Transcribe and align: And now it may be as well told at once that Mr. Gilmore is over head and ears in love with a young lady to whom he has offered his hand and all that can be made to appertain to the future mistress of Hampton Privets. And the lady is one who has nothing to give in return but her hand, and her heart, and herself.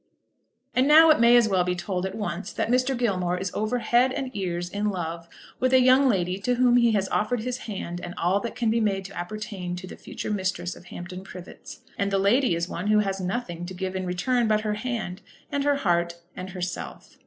And 0.73 0.87
now 0.87 1.11
it 1.11 1.19
may 1.19 1.33
be 1.33 1.37
as 1.37 1.47
well 1.47 1.63
told 1.63 2.07
at 2.07 2.15
once 2.15 2.51
that 2.53 2.71
Mr. 2.71 2.97
Gilmore 2.97 3.37
is 3.37 3.51
over 3.53 3.77
head 3.77 4.11
and 4.11 4.35
ears 4.35 4.67
in 4.67 4.89
love 4.89 5.27
with 5.59 5.73
a 5.73 5.79
young 5.79 6.09
lady 6.09 6.39
to 6.39 6.55
whom 6.55 6.77
he 6.77 6.93
has 6.93 7.07
offered 7.09 7.41
his 7.41 7.59
hand 7.69 8.01
and 8.01 8.15
all 8.17 8.39
that 8.39 8.55
can 8.55 8.71
be 8.71 8.79
made 8.81 9.05
to 9.05 9.15
appertain 9.15 9.75
to 9.75 9.85
the 9.85 9.95
future 9.95 10.31
mistress 10.31 10.75
of 10.75 10.85
Hampton 10.85 11.23
Privets. 11.23 11.81
And 11.99 12.09
the 12.09 12.17
lady 12.17 12.55
is 12.55 12.67
one 12.67 12.87
who 12.87 12.97
has 13.01 13.21
nothing 13.21 13.63
to 13.67 13.75
give 13.75 13.95
in 13.95 14.07
return 14.07 14.47
but 14.47 14.61
her 14.61 14.73
hand, 14.73 15.21
and 15.51 15.63
her 15.65 15.75
heart, 15.75 16.15
and 16.35 16.49
herself. 16.49 17.17